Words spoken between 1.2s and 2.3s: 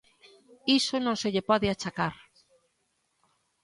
se lle pode achacar.